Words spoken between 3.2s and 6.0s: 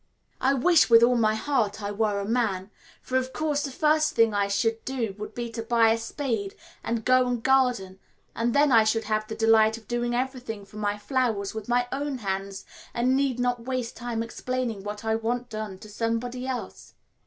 course the first thing I should do would be to buy a